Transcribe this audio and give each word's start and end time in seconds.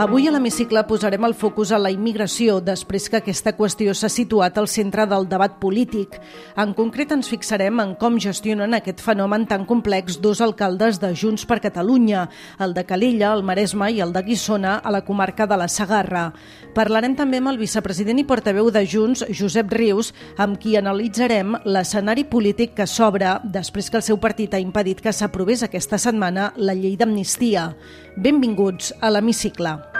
Avui 0.00 0.24
a 0.26 0.30
l'hemicicle 0.32 0.80
posarem 0.88 1.26
el 1.26 1.34
focus 1.36 1.70
a 1.70 1.78
la 1.78 1.90
immigració 1.92 2.54
després 2.64 3.10
que 3.12 3.18
aquesta 3.18 3.52
qüestió 3.52 3.92
s'ha 3.92 4.08
situat 4.08 4.56
al 4.56 4.66
centre 4.66 5.04
del 5.06 5.26
debat 5.28 5.58
polític. 5.60 6.16
En 6.56 6.72
concret 6.72 7.12
ens 7.12 7.28
fixarem 7.28 7.76
en 7.82 7.92
com 8.00 8.16
gestionen 8.16 8.72
aquest 8.72 9.02
fenomen 9.04 9.44
tan 9.50 9.66
complex 9.68 10.16
dos 10.24 10.40
alcaldes 10.40 10.96
de 11.02 11.12
Junts 11.12 11.44
per 11.44 11.60
Catalunya, 11.60 12.24
el 12.58 12.72
de 12.72 12.86
Calella, 12.88 13.34
el 13.36 13.44
Maresme 13.44 13.90
i 13.92 14.00
el 14.00 14.14
de 14.16 14.22
Guissona, 14.24 14.78
a 14.80 14.90
la 14.90 15.02
comarca 15.04 15.46
de 15.46 15.60
la 15.60 15.68
Sagarra. 15.68 16.30
Parlarem 16.72 17.12
també 17.14 17.42
amb 17.42 17.52
el 17.52 17.60
vicepresident 17.60 18.22
i 18.22 18.24
portaveu 18.24 18.70
de 18.72 18.86
Junts, 18.88 19.26
Josep 19.28 19.76
Rius, 19.76 20.14
amb 20.40 20.56
qui 20.56 20.78
analitzarem 20.80 21.52
l'escenari 21.68 22.24
polític 22.24 22.72
que 22.80 22.88
s'obre 22.88 23.36
després 23.44 23.90
que 23.90 24.00
el 24.00 24.06
seu 24.08 24.16
partit 24.16 24.56
ha 24.56 24.62
impedit 24.62 25.04
que 25.04 25.12
s'aprovés 25.12 25.62
aquesta 25.62 26.00
setmana 26.00 26.54
la 26.56 26.72
llei 26.72 26.96
d'amnistia. 26.96 27.74
Benvinguts 28.16 28.92
a 29.00 29.08
l'hemicicle. 29.08 29.91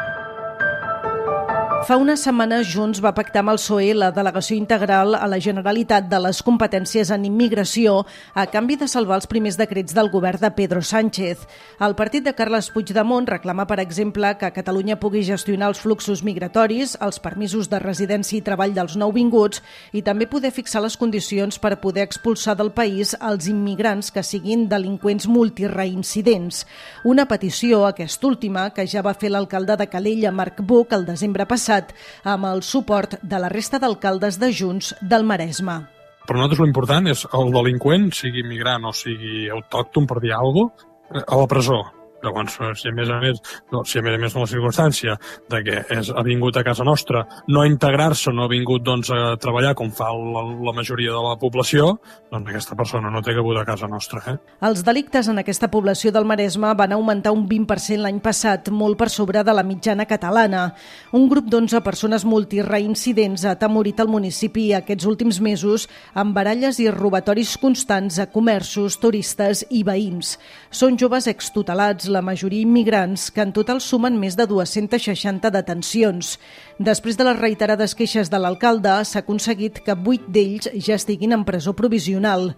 Fa 1.83 1.97
unes 1.99 2.21
setmanes 2.23 2.69
Junts 2.71 3.01
va 3.03 3.11
pactar 3.11 3.41
amb 3.41 3.51
el 3.51 3.59
PSOE 3.59 3.89
la 3.97 4.13
delegació 4.15 4.55
integral 4.55 5.17
a 5.19 5.25
la 5.27 5.41
Generalitat 5.43 6.05
de 6.07 6.21
les 6.23 6.39
competències 6.47 7.09
en 7.11 7.25
immigració 7.27 8.05
a 8.39 8.45
canvi 8.47 8.77
de 8.79 8.87
salvar 8.87 9.17
els 9.19 9.27
primers 9.27 9.57
decrets 9.59 9.97
del 9.97 10.11
govern 10.13 10.39
de 10.39 10.51
Pedro 10.55 10.79
Sánchez. 10.87 11.43
El 11.83 11.97
partit 11.99 12.23
de 12.23 12.35
Carles 12.39 12.69
Puigdemont 12.71 13.27
reclama, 13.27 13.67
per 13.67 13.81
exemple, 13.83 14.31
que 14.39 14.53
Catalunya 14.55 14.99
pugui 15.03 15.25
gestionar 15.27 15.73
els 15.73 15.81
fluxos 15.83 16.23
migratoris, 16.23 16.95
els 17.03 17.19
permisos 17.19 17.67
de 17.73 17.81
residència 17.83 18.39
i 18.39 18.45
treball 18.47 18.77
dels 18.79 18.95
nouvinguts 18.95 19.59
i 19.91 20.05
també 20.07 20.31
poder 20.31 20.55
fixar 20.55 20.85
les 20.87 20.97
condicions 20.97 21.59
per 21.59 21.81
poder 21.83 22.07
expulsar 22.07 22.55
del 22.55 22.71
país 22.71 23.17
els 23.19 23.51
immigrants 23.51 24.13
que 24.15 24.23
siguin 24.23 24.69
delinqüents 24.71 25.27
multireincidents. 25.27 26.63
Una 27.03 27.27
petició, 27.27 27.89
aquesta 27.91 28.31
última, 28.31 28.69
que 28.71 28.87
ja 28.87 29.03
va 29.03 29.19
fer 29.19 29.35
l'alcalde 29.35 29.81
de 29.83 29.91
Calella, 29.91 30.31
Marc 30.31 30.63
Buc, 30.63 30.95
el 30.95 31.11
desembre 31.11 31.51
passat, 31.51 31.72
passat 31.73 31.95
amb 32.25 32.49
el 32.51 32.63
suport 32.63 33.19
de 33.23 33.39
la 33.41 33.49
resta 33.49 33.81
d'alcaldes 33.81 34.39
de 34.39 34.53
Junts 34.53 34.95
del 35.01 35.25
Maresme. 35.25 35.81
Per 36.27 36.37
nosaltres 36.37 36.63
l'important 36.63 37.09
és 37.11 37.25
el 37.35 37.51
delinqüent, 37.55 38.13
sigui 38.15 38.45
migrant 38.47 38.85
o 38.87 38.93
sigui 38.93 39.49
autòcton, 39.51 40.07
per 40.07 40.21
dir 40.23 40.33
alguna 40.37 40.71
cosa, 40.71 41.25
a 41.27 41.37
la 41.37 41.49
presó 41.49 41.83
Llavors, 42.23 42.59
si 42.79 42.89
a 42.89 42.95
més 42.95 43.11
a 43.11 43.19
més, 43.23 43.41
no, 43.73 43.83
si 43.89 43.99
a 43.99 44.03
més 44.05 44.15
a 44.15 44.21
més 44.23 44.35
la 44.39 44.47
circumstància 44.47 45.17
de 45.51 45.63
que 45.67 45.81
és, 45.97 46.11
ha 46.15 46.23
vingut 46.27 46.57
a 46.57 46.65
casa 46.67 46.85
nostra, 46.87 47.25
no 47.49 47.63
a 47.63 47.67
integrar-se, 47.67 48.31
no 48.35 48.47
ha 48.47 48.51
vingut 48.51 48.85
doncs, 48.87 49.11
a 49.11 49.35
treballar 49.43 49.75
com 49.79 49.91
fa 49.95 50.13
la, 50.15 50.45
la 50.69 50.75
majoria 50.77 51.15
de 51.15 51.23
la 51.25 51.35
població, 51.41 51.97
doncs 52.31 52.53
aquesta 52.53 52.79
persona 52.79 53.11
no 53.11 53.23
té 53.23 53.35
que 53.35 53.43
a 53.43 53.65
casa 53.67 53.89
nostra. 53.91 54.23
Eh? 54.27 54.37
Els 54.69 54.85
delictes 54.87 55.29
en 55.29 55.43
aquesta 55.43 55.69
població 55.71 56.13
del 56.13 56.27
Maresme 56.29 56.73
van 56.79 56.95
augmentar 56.95 57.33
un 57.35 57.47
20% 57.49 58.03
l'any 58.05 58.21
passat, 58.23 58.71
molt 58.71 58.99
per 58.99 59.11
sobre 59.11 59.43
de 59.43 59.55
la 59.55 59.65
mitjana 59.67 60.07
catalana. 60.07 60.69
Un 61.13 61.29
grup 61.29 61.51
d'11 61.51 61.83
persones 61.83 62.25
multireincidents 62.25 63.45
ha 63.45 63.57
atemorit 63.57 64.01
el 64.01 64.11
municipi 64.13 64.71
aquests 64.77 65.09
últims 65.11 65.41
mesos 65.43 65.89
amb 66.15 66.37
baralles 66.37 66.79
i 66.81 66.89
robatoris 66.93 67.57
constants 67.59 68.21
a 68.23 68.29
comerços, 68.31 68.99
turistes 69.03 69.67
i 69.71 69.83
veïns. 69.87 70.37
Són 70.71 70.97
joves 71.01 71.29
extutelats, 71.31 72.12
la 72.13 72.23
majoria 72.23 72.63
immigrants, 72.63 73.31
que 73.33 73.43
en 73.43 73.55
total 73.57 73.81
sumen 73.81 74.19
més 74.21 74.37
de 74.39 74.47
260 74.47 75.51
detencions. 75.55 76.37
Després 76.79 77.19
de 77.19 77.27
les 77.27 77.41
reiterades 77.41 77.97
queixes 77.99 78.31
de 78.31 78.39
l'alcalde, 78.39 79.01
s'ha 79.09 79.25
aconseguit 79.25 79.81
que 79.83 79.97
vuit 79.97 80.29
d'ells 80.29 80.71
ja 80.77 81.01
estiguin 81.01 81.33
en 81.33 81.47
presó 81.49 81.75
provisional. 81.75 82.53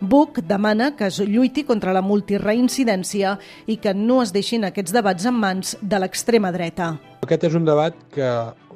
Buc 0.00 0.38
demana 0.48 0.94
que 0.96 1.10
es 1.10 1.18
lluiti 1.20 1.66
contra 1.68 1.92
la 1.92 2.00
multireincidència 2.00 3.34
i 3.68 3.76
que 3.76 3.92
no 3.92 4.22
es 4.22 4.32
deixin 4.32 4.64
aquests 4.64 4.94
debats 4.96 5.26
en 5.28 5.36
mans 5.36 5.74
de 5.82 6.00
l'extrema 6.00 6.48
dreta. 6.54 6.94
Aquest 7.26 7.44
és 7.50 7.58
un 7.58 7.68
debat 7.68 7.98
que 8.14 8.30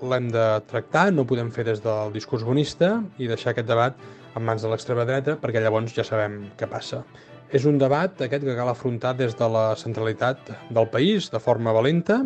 l'hem 0.04 0.28
de 0.34 0.44
tractar, 0.68 1.06
no 1.16 1.24
podem 1.24 1.48
fer 1.54 1.64
des 1.70 1.80
del 1.80 2.12
discurs 2.12 2.44
bonista 2.44 2.98
i 3.16 3.30
deixar 3.30 3.54
aquest 3.54 3.70
debat 3.70 3.96
en 4.36 4.44
mans 4.44 4.60
de 4.60 4.68
l'extrema 4.68 5.06
dreta 5.08 5.38
perquè 5.40 5.62
llavors 5.64 5.96
ja 5.96 6.04
sabem 6.04 6.42
què 6.58 6.68
passa. 6.68 7.04
És 7.54 7.62
un 7.70 7.76
debat 7.78 8.18
aquest 8.24 8.42
que 8.42 8.54
cal 8.58 8.66
afrontar 8.66 9.12
des 9.14 9.36
de 9.38 9.46
la 9.46 9.76
centralitat 9.78 10.48
del 10.74 10.88
país 10.90 11.28
de 11.30 11.38
forma 11.38 11.70
valenta, 11.76 12.16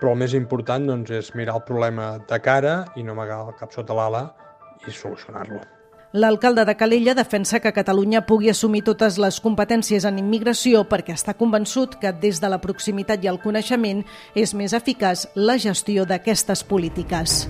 però 0.00 0.16
el 0.16 0.22
més 0.24 0.34
important 0.34 0.88
doncs, 0.88 1.12
és 1.14 1.28
mirar 1.38 1.60
el 1.60 1.66
problema 1.68 2.16
de 2.26 2.38
cara 2.42 2.80
i 2.98 3.04
no 3.06 3.14
amagar 3.14 3.44
el 3.46 3.54
cap 3.60 3.70
sota 3.70 3.94
l'ala 3.94 4.24
i 4.82 4.90
solucionar-lo. 4.90 5.60
L'alcalde 6.10 6.64
de 6.66 6.74
Calella 6.74 7.14
defensa 7.14 7.60
que 7.62 7.70
Catalunya 7.70 8.24
pugui 8.26 8.50
assumir 8.50 8.82
totes 8.82 9.14
les 9.22 9.38
competències 9.38 10.02
en 10.08 10.18
immigració 10.18 10.82
perquè 10.90 11.14
està 11.14 11.36
convençut 11.38 11.94
que 12.02 12.10
des 12.10 12.42
de 12.42 12.50
la 12.50 12.58
proximitat 12.58 13.22
i 13.22 13.30
el 13.30 13.38
coneixement 13.38 14.02
és 14.34 14.56
més 14.58 14.74
eficaç 14.74 15.28
la 15.38 15.54
gestió 15.54 16.02
d'aquestes 16.02 16.66
polítiques. 16.66 17.44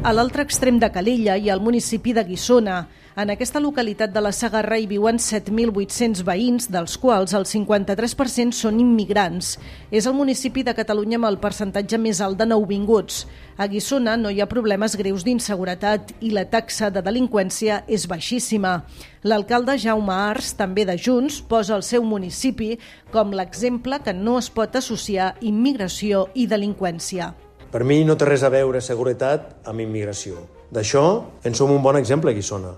A 0.00 0.14
l'altre 0.16 0.40
extrem 0.40 0.78
de 0.80 0.88
Calella 0.88 1.34
hi 1.36 1.50
ha 1.50 1.54
el 1.58 1.60
municipi 1.60 2.14
de 2.16 2.22
Guissona. 2.24 2.86
En 3.20 3.28
aquesta 3.28 3.60
localitat 3.60 4.14
de 4.14 4.20
la 4.24 4.30
Sagarra 4.32 4.78
hi 4.80 4.86
viuen 4.88 5.18
7.800 5.20 6.22
veïns, 6.24 6.70
dels 6.72 6.94
quals 7.02 7.34
el 7.36 7.44
53% 7.44 8.56
són 8.56 8.78
immigrants. 8.80 9.50
És 9.92 10.08
el 10.08 10.14
municipi 10.16 10.64
de 10.64 10.72
Catalunya 10.78 11.18
amb 11.20 11.28
el 11.28 11.36
percentatge 11.42 12.00
més 12.00 12.22
alt 12.24 12.40
de 12.40 12.46
nouvinguts. 12.48 13.26
A 13.60 13.68
Guissona 13.68 14.16
no 14.16 14.32
hi 14.32 14.40
ha 14.40 14.48
problemes 14.48 14.96
greus 14.96 15.26
d'inseguretat 15.28 16.14
i 16.24 16.32
la 16.32 16.46
taxa 16.48 16.88
de 16.88 17.04
delinqüència 17.04 17.82
és 17.84 18.08
baixíssima. 18.08 18.78
L'alcalde 19.20 19.76
Jaume 19.84 20.16
Ars, 20.16 20.54
també 20.56 20.88
de 20.88 20.96
Junts, 20.96 21.42
posa 21.44 21.76
el 21.76 21.84
seu 21.84 22.08
municipi 22.08 22.72
com 23.12 23.36
l'exemple 23.36 24.00
que 24.00 24.16
no 24.16 24.40
es 24.40 24.48
pot 24.48 24.80
associar 24.80 25.34
immigració 25.44 26.30
i 26.32 26.48
delinqüència. 26.48 27.34
Per 27.70 27.84
mi 27.86 28.00
no 28.02 28.16
té 28.18 28.26
res 28.26 28.42
a 28.42 28.50
veure 28.50 28.80
seguretat 28.82 29.68
amb 29.70 29.82
immigració. 29.84 30.40
D'això 30.74 31.04
en 31.46 31.54
som 31.54 31.70
un 31.70 31.82
bon 31.82 31.94
exemple 31.98 32.32
a 32.32 32.34
Guissona, 32.34 32.72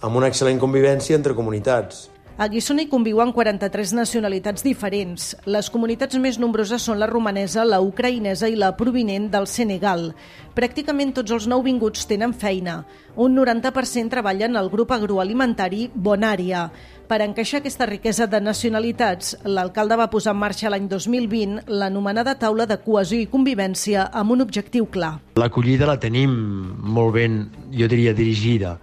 amb 0.00 0.16
una 0.16 0.30
excel·lent 0.32 0.60
convivència 0.62 1.16
entre 1.18 1.36
comunitats, 1.36 2.06
a 2.36 2.48
Guissona 2.48 2.82
hi 2.82 2.88
conviuen 2.90 3.30
43 3.30 3.92
nacionalitats 3.94 4.64
diferents. 4.66 5.28
Les 5.46 5.68
comunitats 5.70 6.18
més 6.18 6.40
nombroses 6.42 6.82
són 6.82 6.98
la 6.98 7.06
romanesa, 7.06 7.62
la 7.62 7.78
ucraïnesa 7.78 8.48
i 8.50 8.56
la 8.58 8.72
provinent 8.74 9.28
del 9.30 9.46
Senegal. 9.46 10.08
Pràcticament 10.56 11.12
tots 11.14 11.30
els 11.36 11.46
nouvinguts 11.50 12.08
tenen 12.10 12.34
feina. 12.34 12.80
Un 13.14 13.36
90% 13.38 14.10
treballen 14.10 14.58
al 14.58 14.70
grup 14.72 14.90
agroalimentari 14.96 15.86
Bonària. 15.94 16.64
Per 17.06 17.20
encaixar 17.22 17.60
aquesta 17.60 17.86
riquesa 17.86 18.26
de 18.26 18.40
nacionalitats, 18.42 19.36
l'alcalde 19.44 20.00
va 20.00 20.10
posar 20.10 20.34
en 20.34 20.40
marxa 20.40 20.72
l'any 20.72 20.88
2020 20.90 21.70
l'anomenada 21.70 22.34
taula 22.40 22.66
de 22.66 22.80
cohesió 22.82 23.20
i 23.20 23.30
convivència 23.30 24.08
amb 24.10 24.34
un 24.34 24.42
objectiu 24.42 24.90
clar. 24.90 25.20
L'acollida 25.38 25.86
la 25.86 26.00
tenim 26.02 26.34
molt 26.82 27.14
ben, 27.14 27.44
jo 27.70 27.86
diria, 27.86 28.16
dirigida 28.16 28.78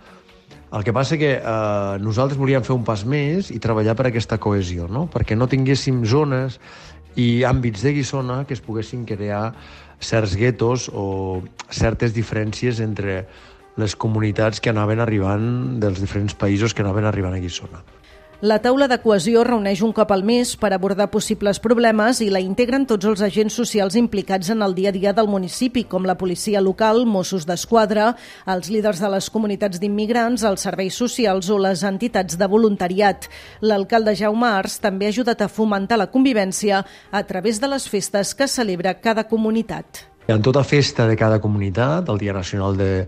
el 0.71 0.83
que 0.87 0.93
passa 0.95 1.17
que 1.19 1.33
eh, 1.35 1.97
nosaltres 1.99 2.39
volíem 2.39 2.63
fer 2.63 2.75
un 2.75 2.85
pas 2.87 3.03
més 3.03 3.51
i 3.51 3.59
treballar 3.59 3.95
per 3.99 4.07
aquesta 4.07 4.39
cohesió, 4.39 4.87
no? 4.87 5.07
perquè 5.11 5.35
no 5.35 5.49
tinguéssim 5.51 6.03
zones 6.07 6.59
i 7.19 7.43
àmbits 7.43 7.83
de 7.83 7.91
Guissona 7.97 8.43
que 8.47 8.55
es 8.55 8.63
poguessin 8.63 9.03
crear 9.05 9.51
certs 10.01 10.35
guetos 10.39 10.87
o 10.93 11.41
certes 11.69 12.15
diferències 12.15 12.79
entre 12.81 13.25
les 13.77 13.95
comunitats 13.95 14.59
que 14.59 14.71
anaven 14.71 14.99
arribant 15.03 15.79
dels 15.83 15.99
diferents 15.99 16.35
països 16.35 16.73
que 16.73 16.83
anaven 16.83 17.07
arribant 17.07 17.35
a 17.35 17.43
Guissona. 17.43 17.83
La 18.41 18.55
taula 18.57 18.87
de 18.89 18.95
cohesió 18.97 19.43
reuneix 19.45 19.83
un 19.85 19.91
cop 19.93 20.09
al 20.09 20.23
mes 20.25 20.55
per 20.57 20.71
abordar 20.73 21.05
possibles 21.13 21.59
problemes 21.61 22.23
i 22.25 22.31
la 22.33 22.39
integren 22.41 22.87
tots 22.89 23.05
els 23.05 23.21
agents 23.21 23.53
socials 23.53 23.93
implicats 23.99 24.49
en 24.49 24.65
el 24.65 24.73
dia 24.73 24.89
a 24.89 24.95
dia 24.95 25.13
del 25.13 25.29
municipi, 25.29 25.83
com 25.85 26.07
la 26.09 26.15
policia 26.17 26.57
local, 26.57 27.03
Mossos 27.05 27.45
d'Esquadra, 27.45 28.15
els 28.49 28.71
líders 28.73 28.97
de 28.97 29.13
les 29.13 29.29
comunitats 29.29 29.77
d'immigrants, 29.77 30.41
els 30.41 30.65
serveis 30.65 30.97
socials 30.97 31.53
o 31.53 31.59
les 31.61 31.85
entitats 31.85 32.39
de 32.41 32.49
voluntariat. 32.49 33.29
L'alcalde 33.61 34.17
Jaume 34.17 34.49
Ars 34.49 34.79
també 34.81 35.05
ha 35.05 35.13
ajudat 35.13 35.45
a 35.45 35.51
fomentar 35.61 36.01
la 36.01 36.09
convivència 36.09 36.81
a 37.11 37.21
través 37.29 37.61
de 37.61 37.69
les 37.69 37.85
festes 37.85 38.33
que 38.33 38.49
celebra 38.49 38.97
cada 38.97 39.29
comunitat. 39.29 40.07
En 40.31 40.41
tota 40.41 40.63
festa 40.63 41.05
de 41.05 41.17
cada 41.17 41.37
comunitat, 41.41 42.09
el 42.09 42.17
Dia 42.17 42.33
Nacional 42.33 42.77
de, 42.77 43.07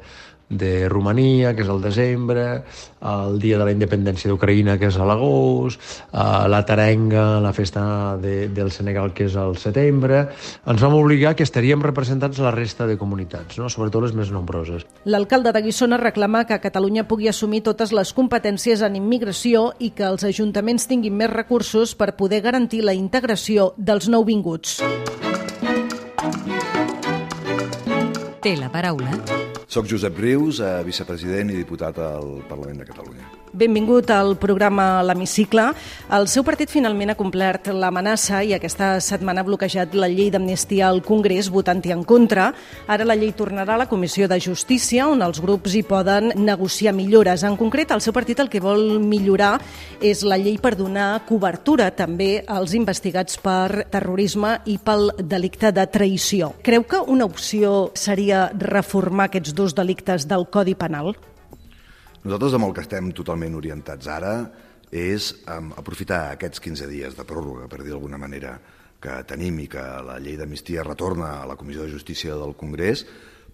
de 0.58 0.88
Romania, 0.90 1.54
que 1.56 1.64
és 1.64 1.70
el 1.70 1.82
desembre, 1.82 2.64
el 3.04 3.40
Dia 3.42 3.58
de 3.60 3.68
la 3.68 3.74
Independència 3.74 4.32
d'Ucraïna, 4.32 4.78
que 4.80 4.90
és 4.92 4.98
a 4.98 5.08
l'agost, 5.08 5.82
eh, 6.12 6.24
la 6.50 6.64
Tarenga, 6.66 7.42
la 7.44 7.54
festa 7.54 8.16
de, 8.22 8.48
del 8.50 8.72
Senegal, 8.72 9.14
que 9.14 9.28
és 9.28 9.38
al 9.40 9.58
setembre. 9.62 10.28
Ens 10.66 10.84
vam 10.84 10.98
obligar 11.00 11.36
que 11.36 11.46
estaríem 11.48 11.84
representats 11.84 12.40
a 12.40 12.48
la 12.48 12.56
resta 12.56 12.88
de 12.88 12.98
comunitats, 12.98 13.60
no? 13.60 13.70
sobretot 13.70 14.08
les 14.08 14.16
més 14.18 14.32
nombroses. 14.32 14.88
L'alcalde 15.06 15.54
de 15.56 15.64
Guissona 15.66 16.00
reclama 16.02 16.46
que 16.48 16.62
Catalunya 16.64 17.08
pugui 17.08 17.30
assumir 17.32 17.64
totes 17.68 17.94
les 17.96 18.14
competències 18.16 18.82
en 18.82 18.98
immigració 19.00 19.72
i 19.80 19.92
que 19.96 20.08
els 20.08 20.24
ajuntaments 20.28 20.88
tinguin 20.88 21.18
més 21.18 21.32
recursos 21.34 21.96
per 21.96 22.14
poder 22.20 22.42
garantir 22.46 22.84
la 22.84 22.96
integració 22.98 23.74
dels 23.78 24.10
nouvinguts. 24.10 24.80
té 28.44 28.58
la 28.58 28.68
paraula. 28.68 29.43
Soc 29.74 29.88
Josep 29.90 30.20
Rius, 30.22 30.60
eh, 30.62 30.84
vicepresident 30.86 31.50
i 31.50 31.58
diputat 31.58 31.98
al 31.98 32.44
Parlament 32.46 32.84
de 32.84 32.92
Catalunya. 32.92 33.33
Benvingut 33.54 34.10
al 34.10 34.32
programa 34.42 35.04
L'Hemicicle. 35.06 35.68
El 36.18 36.24
seu 36.26 36.42
partit 36.42 36.72
finalment 36.74 37.12
ha 37.14 37.16
complert 37.20 37.68
l'amenaça 37.70 38.40
i 38.42 38.56
aquesta 38.56 38.96
setmana 38.98 39.44
ha 39.44 39.46
bloquejat 39.46 39.92
la 39.94 40.08
llei 40.10 40.32
d'amnistia 40.34 40.88
al 40.88 41.04
Congrés 41.06 41.52
votant-hi 41.54 41.92
en 41.94 42.02
contra. 42.02 42.48
Ara 42.90 43.06
la 43.06 43.14
llei 43.14 43.30
tornarà 43.38 43.76
a 43.76 43.84
la 43.84 43.86
Comissió 43.92 44.26
de 44.26 44.40
Justícia, 44.42 45.06
on 45.06 45.22
els 45.22 45.38
grups 45.44 45.76
hi 45.78 45.84
poden 45.86 46.32
negociar 46.34 46.96
millores. 46.98 47.44
En 47.46 47.54
concret, 47.60 47.94
el 47.94 48.02
seu 48.02 48.16
partit 48.16 48.42
el 48.42 48.50
que 48.50 48.62
vol 48.64 48.98
millorar 48.98 49.60
és 50.02 50.24
la 50.26 50.40
llei 50.42 50.58
per 50.58 50.74
donar 50.80 51.22
cobertura 51.28 51.92
també 51.94 52.40
als 52.48 52.74
investigats 52.74 53.38
per 53.38 53.86
terrorisme 53.94 54.56
i 54.66 54.80
pel 54.82 55.12
delicte 55.20 55.70
de 55.70 55.86
traïció. 55.86 56.56
Creu 56.66 56.88
que 56.90 57.04
una 57.06 57.30
opció 57.30 57.92
seria 57.94 58.48
reformar 58.58 59.30
aquests 59.30 59.54
dos 59.54 59.78
delictes 59.78 60.26
del 60.26 60.50
Codi 60.50 60.74
Penal? 60.74 61.14
Nosaltres 62.24 62.54
amb 62.56 62.70
el 62.70 62.72
que 62.72 62.84
estem 62.86 63.10
totalment 63.12 63.58
orientats 63.60 64.08
ara 64.08 64.46
és 64.96 65.26
um, 65.52 65.74
aprofitar 65.76 66.30
aquests 66.32 66.62
15 66.64 66.88
dies 66.88 67.18
de 67.18 67.26
pròrroga, 67.28 67.66
per 67.68 67.82
dir 67.82 67.92
d'alguna 67.92 68.20
manera, 68.22 68.54
que 69.04 69.18
tenim 69.28 69.58
i 69.60 69.66
que 69.68 69.84
la 70.08 70.16
llei 70.24 70.38
d'amnistia 70.40 70.86
retorna 70.88 71.34
a 71.42 71.50
la 71.50 71.58
Comissió 71.60 71.84
de 71.84 71.92
Justícia 71.92 72.38
del 72.40 72.56
Congrés 72.56 73.04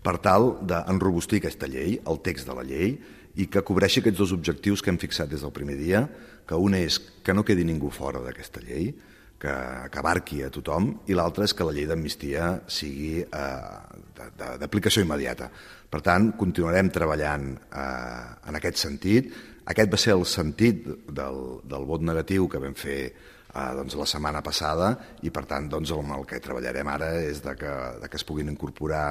per 0.06 0.19
tal 0.21 0.51
d'enrobustir 0.69 1.39
aquesta 1.42 1.66
llei, 1.66 1.98
el 2.06 2.21
text 2.21 2.45
de 2.45 2.60
la 2.60 2.68
llei, 2.68 2.94
i 3.42 3.48
que 3.50 3.66
cobreixi 3.66 4.04
aquests 4.04 4.21
dos 4.21 4.36
objectius 4.38 4.86
que 4.86 4.94
hem 4.94 5.01
fixat 5.01 5.33
des 5.33 5.42
del 5.42 5.56
primer 5.56 5.80
dia, 5.80 6.04
que 6.45 6.54
un 6.54 6.77
és 6.77 7.00
que 7.25 7.33
no 7.33 7.42
quedi 7.48 7.65
ningú 7.65 7.89
fora 7.89 8.22
d'aquesta 8.22 8.62
llei, 8.62 8.92
que, 9.39 9.56
que 9.89 10.01
abarqui 10.01 10.44
a 10.44 10.51
tothom, 10.53 10.91
i 11.07 11.18
l'altre 11.18 11.47
és 11.47 11.56
que 11.56 11.65
la 11.65 11.74
llei 11.75 11.88
d'amnistia 11.89 12.51
sigui 12.68 13.24
eh, 13.24 14.27
d'aplicació 14.59 15.06
immediata. 15.06 15.50
Per 15.89 16.03
tant, 16.06 16.33
continuarem 16.38 16.91
treballant 16.94 17.50
eh, 17.56 18.27
en 18.51 18.59
aquest 18.59 18.83
sentit. 18.83 19.31
Aquest 19.69 19.91
va 19.91 20.00
ser 20.01 20.15
el 20.18 20.25
sentit 20.30 20.86
del, 21.07 21.44
del 21.65 21.88
vot 21.88 22.03
negatiu 22.06 22.50
que 22.51 22.62
vam 22.62 22.75
fer 22.77 23.01
eh, 23.07 23.71
doncs, 23.80 23.97
la 23.97 24.07
setmana 24.09 24.44
passada 24.45 24.94
i, 25.24 25.31
per 25.33 25.45
tant, 25.50 25.69
doncs, 25.71 25.94
amb 25.95 26.18
el 26.19 26.27
que 26.30 26.41
treballarem 26.44 26.91
ara 26.91 27.13
és 27.24 27.41
de 27.45 27.56
que, 27.57 27.75
de 28.03 28.09
que 28.09 28.19
es 28.19 28.27
puguin 28.27 28.51
incorporar 28.51 29.06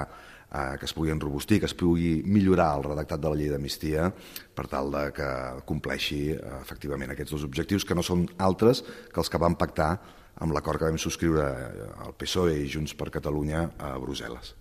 eh, 0.52 0.76
que 0.78 0.86
es 0.86 0.94
pugui 0.94 1.12
enrobustir, 1.14 1.60
que 1.60 1.70
es 1.70 1.76
pugui 1.78 2.22
millorar 2.24 2.70
el 2.78 2.86
redactat 2.90 3.20
de 3.22 3.32
la 3.32 3.38
llei 3.38 3.50
d'amnistia 3.52 4.10
per 4.54 4.66
tal 4.70 4.92
de 4.94 5.08
que 5.16 5.30
compleixi 5.68 6.22
eh, 6.34 6.38
efectivament 6.60 7.14
aquests 7.14 7.36
dos 7.36 7.48
objectius 7.48 7.88
que 7.88 7.96
no 7.98 8.04
són 8.06 8.26
altres 8.38 8.84
que 8.84 9.20
els 9.22 9.32
que 9.32 9.40
vam 9.40 9.58
pactar 9.58 9.92
amb 10.38 10.54
l'acord 10.54 10.80
que 10.80 10.88
vam 10.90 11.00
subscriure 11.00 11.50
el 12.06 12.16
PSOE 12.18 12.56
i 12.62 12.70
Junts 12.70 12.94
per 12.98 13.10
Catalunya 13.14 13.68
a 13.78 13.96
Brussel·les. 13.98 14.54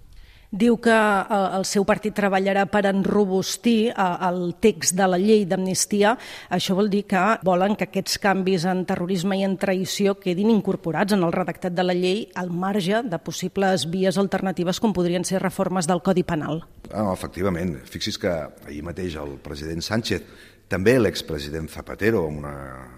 Diu 0.48 0.78
que 0.80 0.96
eh, 0.96 1.38
el 1.58 1.66
seu 1.68 1.84
partit 1.84 2.16
treballarà 2.16 2.64
per 2.72 2.86
enrobustir 2.88 3.90
eh, 3.92 4.04
el 4.30 4.54
text 4.64 4.96
de 4.96 5.08
la 5.10 5.20
llei 5.20 5.44
d'amnistia. 5.46 6.14
Això 6.56 6.78
vol 6.78 6.88
dir 6.90 7.04
que 7.12 7.24
volen 7.44 7.76
que 7.76 7.90
aquests 7.90 8.16
canvis 8.24 8.64
en 8.72 8.86
terrorisme 8.88 9.36
i 9.36 9.44
en 9.44 9.58
traïció 9.60 10.16
quedin 10.22 10.54
incorporats 10.54 11.18
en 11.18 11.28
el 11.28 11.36
redactat 11.36 11.76
de 11.76 11.84
la 11.84 11.96
llei 11.98 12.30
al 12.40 12.50
marge 12.50 13.04
de 13.04 13.20
possibles 13.20 13.90
vies 13.92 14.18
alternatives 14.18 14.80
com 14.80 14.96
podrien 14.96 15.28
ser 15.28 15.44
reformes 15.44 15.88
del 15.88 16.02
Codi 16.02 16.24
Penal. 16.24 16.64
Ah, 16.94 17.12
efectivament. 17.12 17.76
Fixis 17.84 18.16
que 18.18 18.32
ahir 18.32 18.86
mateix 18.88 19.20
el 19.20 19.36
president 19.44 19.84
Sánchez 19.84 20.56
també 20.68 20.98
l'expresident 21.00 21.70
Zapatero, 21.72 22.26
en 22.28 22.42
una, 22.42 22.54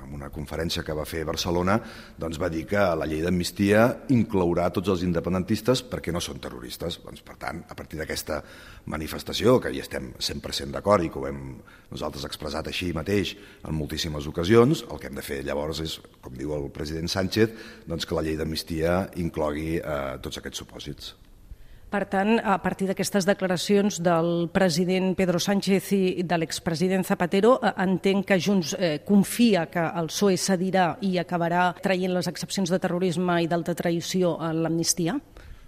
en 0.06 0.16
una 0.18 0.32
conferència 0.34 0.82
que 0.86 0.96
va 0.98 1.06
fer 1.06 1.22
a 1.22 1.28
Barcelona, 1.30 1.76
doncs 2.18 2.40
va 2.42 2.50
dir 2.50 2.64
que 2.70 2.82
la 2.98 3.06
llei 3.06 3.22
d'amnistia 3.22 3.84
inclourà 4.16 4.72
tots 4.74 4.90
els 4.90 5.04
independentistes 5.06 5.84
perquè 5.86 6.14
no 6.16 6.22
són 6.24 6.42
terroristes. 6.42 6.98
Doncs, 7.06 7.22
per 7.22 7.38
tant, 7.38 7.62
a 7.70 7.78
partir 7.78 8.02
d'aquesta 8.02 8.42
manifestació, 8.90 9.60
que 9.62 9.70
hi 9.70 9.84
estem 9.86 10.10
100% 10.18 10.74
d'acord 10.74 11.06
i 11.06 11.14
que 11.14 11.22
ho 11.22 11.30
hem 11.30 11.46
nosaltres 11.94 12.26
expressat 12.26 12.74
així 12.74 12.90
mateix 12.98 13.36
en 13.62 13.78
moltíssimes 13.78 14.26
ocasions, 14.34 14.88
el 14.90 14.98
que 14.98 15.14
hem 15.14 15.22
de 15.22 15.30
fer 15.30 15.44
llavors 15.46 15.86
és, 15.86 16.00
com 16.26 16.34
diu 16.34 16.58
el 16.58 16.72
president 16.74 17.12
Sánchez, 17.12 17.54
doncs 17.86 18.10
que 18.10 18.18
la 18.18 18.26
llei 18.26 18.40
d'amnistia 18.40 19.04
inclogui 19.22 19.78
eh, 19.78 20.06
tots 20.26 20.42
aquests 20.42 20.66
supòsits. 20.66 21.14
Per 21.90 22.04
tant, 22.06 22.36
a 22.38 22.60
partir 22.62 22.86
d'aquestes 22.86 23.26
declaracions 23.26 23.96
del 24.06 24.46
president 24.54 25.16
Pedro 25.18 25.40
Sánchez 25.42 25.88
i 25.98 26.22
de 26.22 26.38
l'expresident 26.38 27.02
Zapatero, 27.08 27.56
eh, 27.66 27.72
entenc 27.82 28.28
que 28.30 28.38
Junts 28.38 28.76
eh, 28.78 29.00
confia 29.06 29.66
que 29.74 29.88
el 29.98 30.12
PSOE 30.12 30.38
cedirà 30.38 30.92
i 31.02 31.16
acabarà 31.18 31.72
traient 31.82 32.14
les 32.14 32.30
excepcions 32.30 32.70
de 32.70 32.78
terrorisme 32.78 33.40
i 33.42 33.50
d'alta 33.50 33.74
traïció 33.74 34.36
a 34.38 34.52
l'amnistia? 34.54 35.18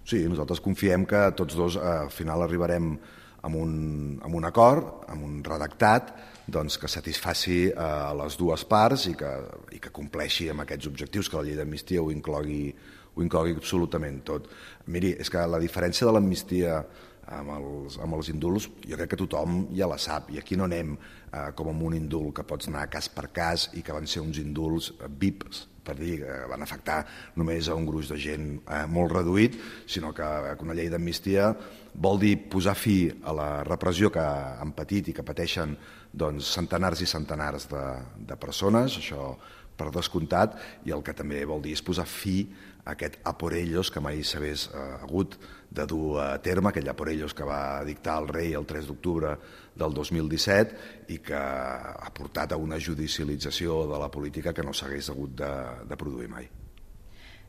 Sí, 0.06 0.22
nosaltres 0.30 0.62
confiem 0.62 1.08
que 1.10 1.24
tots 1.34 1.58
dos 1.58 1.80
eh, 1.80 1.82
al 2.06 2.14
final 2.14 2.46
arribarem 2.46 2.94
amb 3.42 3.58
un, 3.58 3.74
amb 4.22 4.38
un 4.38 4.46
acord, 4.46 5.02
amb 5.10 5.26
un 5.26 5.42
redactat, 5.42 6.14
doncs, 6.46 6.78
que 6.78 6.86
satisfaci 6.86 7.64
eh, 7.72 7.92
les 8.22 8.38
dues 8.38 8.62
parts 8.70 9.10
i 9.10 9.18
que, 9.18 9.34
i 9.74 9.82
que 9.82 9.90
compleixi 9.90 10.52
amb 10.54 10.62
aquests 10.62 10.86
objectius 10.86 11.26
que 11.26 11.40
la 11.40 11.48
llei 11.50 11.58
d'amnistia 11.58 12.02
ho 12.02 12.14
inclogui 12.14 12.68
ho 13.14 13.24
inclogui 13.24 13.56
absolutament 13.56 14.22
tot. 14.24 14.48
Miri, 14.86 15.14
és 15.20 15.30
que 15.30 15.42
la 15.46 15.60
diferència 15.62 16.08
de 16.08 16.14
l'amnistia 16.16 16.82
amb 17.32 17.52
els, 17.54 17.98
amb 18.02 18.16
els 18.16 18.30
indults, 18.32 18.68
jo 18.82 18.98
crec 18.98 19.12
que 19.12 19.20
tothom 19.20 19.66
ja 19.76 19.88
la 19.90 19.98
sap, 20.00 20.30
i 20.34 20.40
aquí 20.40 20.58
no 20.58 20.66
anem 20.68 20.96
eh, 20.96 21.50
com 21.56 21.70
amb 21.72 21.84
un 21.88 21.96
indult 21.96 22.36
que 22.38 22.46
pots 22.48 22.68
anar 22.68 22.88
cas 22.92 23.08
per 23.12 23.28
cas 23.34 23.68
i 23.78 23.84
que 23.84 23.94
van 23.94 24.08
ser 24.10 24.24
uns 24.24 24.40
indults 24.42 24.92
eh, 24.98 25.08
VIPs, 25.08 25.68
per 25.82 25.96
dir 25.98 26.18
que 26.20 26.34
van 26.50 26.62
afectar 26.62 27.00
només 27.38 27.68
a 27.68 27.76
un 27.78 27.86
gruix 27.86 28.10
de 28.10 28.18
gent 28.20 28.50
eh, 28.60 28.84
molt 28.90 29.14
reduït, 29.16 29.56
sinó 29.86 30.12
que 30.16 30.26
eh, 30.26 30.58
una 30.62 30.76
llei 30.78 30.90
d'amnistia 30.92 31.52
vol 31.94 32.20
dir 32.22 32.36
posar 32.50 32.76
fi 32.78 33.06
a 33.22 33.34
la 33.36 33.48
repressió 33.68 34.10
que 34.12 34.22
han 34.22 34.74
patit 34.76 35.10
i 35.10 35.16
que 35.16 35.26
pateixen 35.26 35.76
doncs, 36.12 36.50
centenars 36.52 37.02
i 37.02 37.08
centenars 37.08 37.68
de, 37.70 37.82
de 38.28 38.36
persones, 38.36 38.98
això 39.00 39.32
per 39.76 39.90
descomptat, 39.94 40.58
i 40.86 40.92
el 40.94 41.02
que 41.04 41.14
també 41.16 41.42
vol 41.48 41.62
dir 41.64 41.74
és 41.76 41.82
posar 41.84 42.06
fi 42.08 42.44
aquest 42.84 43.20
aporellos 43.28 43.90
que 43.94 44.02
mai 44.02 44.22
s'hagués 44.26 44.68
eh, 44.72 44.86
hagut 45.02 45.36
de 45.70 45.86
dur 45.86 46.18
a 46.20 46.38
terme, 46.42 46.70
aquell 46.70 46.90
aporellos 46.90 47.34
que 47.34 47.46
va 47.46 47.82
dictar 47.86 48.18
el 48.20 48.28
rei 48.28 48.56
el 48.58 48.66
3 48.66 48.88
d'octubre 48.90 49.36
del 49.78 49.94
2017 49.94 51.14
i 51.14 51.20
que 51.24 51.38
ha 51.38 52.10
portat 52.14 52.52
a 52.52 52.60
una 52.60 52.80
judicialització 52.80 53.86
de 53.92 54.02
la 54.02 54.10
política 54.10 54.52
que 54.52 54.66
no 54.66 54.74
s'hagués 54.74 55.08
hagut 55.10 55.38
de, 55.38 55.52
de 55.88 55.96
produir 55.96 56.28
mai. 56.28 56.50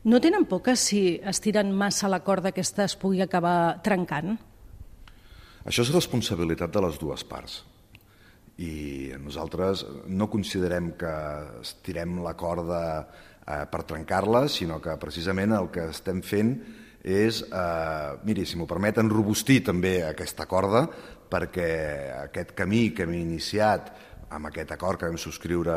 No 0.04 0.20
tenen 0.20 0.44
por 0.44 0.62
que 0.62 0.76
si 0.76 1.18
estiren 1.24 1.72
massa 1.72 2.08
la 2.12 2.22
corda 2.24 2.52
aquesta 2.52 2.84
es 2.84 2.94
pugui 2.96 3.22
acabar 3.24 3.82
trencant? 3.82 4.36
Això 5.64 5.82
és 5.82 5.92
responsabilitat 5.92 6.72
de 6.72 6.82
les 6.84 7.00
dues 7.00 7.24
parts 7.24 7.62
i 8.62 9.10
nosaltres 9.18 9.84
no 10.06 10.30
considerem 10.30 10.92
que 10.98 11.12
estirem 11.62 12.20
la 12.22 12.36
corda 12.38 12.82
eh, 13.02 13.64
per 13.70 13.82
trencar-la, 13.82 14.46
sinó 14.48 14.80
que 14.82 14.94
precisament 15.00 15.56
el 15.56 15.70
que 15.74 15.88
estem 15.90 16.22
fent 16.22 16.54
és, 17.04 17.42
eh, 17.50 18.14
miri, 18.24 18.46
si 18.46 18.56
m'ho 18.56 18.68
permeten, 18.70 19.10
robustir 19.10 19.60
també 19.66 19.98
aquesta 20.06 20.46
corda 20.46 20.86
perquè 21.30 21.68
aquest 22.22 22.54
camí 22.54 22.90
que 22.94 23.04
hem 23.04 23.14
iniciat 23.18 23.92
amb 24.34 24.48
aquest 24.48 24.72
acord 24.74 24.98
que 24.98 25.08
vam 25.10 25.18
subscriure 25.20 25.74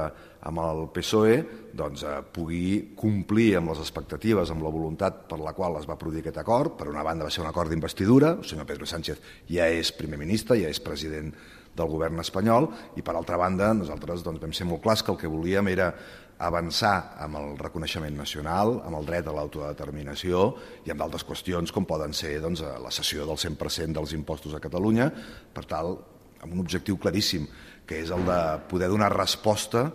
amb 0.48 0.62
el 0.64 0.86
PSOE 0.94 1.36
doncs, 1.78 2.04
eh, 2.04 2.22
pugui 2.34 2.94
complir 2.96 3.58
amb 3.58 3.74
les 3.74 3.82
expectatives, 3.84 4.50
amb 4.54 4.64
la 4.64 4.74
voluntat 4.74 5.26
per 5.30 5.40
la 5.42 5.54
qual 5.54 5.78
es 5.82 5.90
va 5.90 5.98
produir 5.98 6.24
aquest 6.24 6.40
acord. 6.42 6.78
Per 6.78 6.88
una 6.88 7.04
banda 7.04 7.26
va 7.26 7.34
ser 7.34 7.44
un 7.44 7.52
acord 7.52 7.70
d'investidura, 7.70 8.38
el 8.40 8.46
senyor 8.46 8.66
Pedro 8.66 8.86
Sánchez 8.86 9.22
ja 9.50 9.68
és 9.68 9.92
primer 9.92 10.18
ministre, 10.18 10.58
ja 10.62 10.70
és 10.70 10.80
president 10.80 11.34
del 11.78 11.92
govern 11.92 12.20
espanyol, 12.24 12.72
i 12.98 13.04
per 13.06 13.16
altra 13.16 13.38
banda 13.40 13.74
nosaltres 13.78 14.26
doncs, 14.26 14.42
vam 14.42 14.56
ser 14.56 14.68
molt 14.70 14.84
clars 14.84 15.04
que 15.04 15.14
el 15.14 15.20
que 15.22 15.32
volíem 15.32 15.70
era 15.74 15.92
avançar 16.38 17.18
amb 17.24 17.40
el 17.40 17.56
reconeixement 17.58 18.14
nacional, 18.18 18.78
amb 18.86 19.00
el 19.00 19.08
dret 19.08 19.28
a 19.28 19.34
l'autodeterminació 19.34 20.52
i 20.86 20.94
amb 20.94 21.02
d'altres 21.02 21.26
qüestions 21.26 21.74
com 21.74 21.88
poden 21.90 22.14
ser 22.14 22.36
doncs, 22.44 22.62
la 22.62 22.94
cessió 22.94 23.26
del 23.26 23.42
100% 23.42 23.98
dels 23.98 24.14
impostos 24.18 24.54
a 24.54 24.62
Catalunya, 24.62 25.10
per 25.54 25.66
tal, 25.66 25.96
amb 26.42 26.54
un 26.54 26.62
objectiu 26.62 27.00
claríssim, 27.02 27.48
que 27.88 28.04
és 28.04 28.14
el 28.14 28.26
de 28.28 28.40
poder 28.70 28.92
donar 28.92 29.10
resposta 29.16 29.88